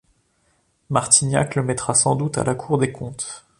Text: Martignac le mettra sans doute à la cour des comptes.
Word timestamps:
Martignac 0.89 1.53
le 1.53 1.61
mettra 1.61 1.93
sans 1.93 2.15
doute 2.15 2.39
à 2.39 2.43
la 2.43 2.55
cour 2.55 2.79
des 2.79 2.91
comptes. 2.91 3.45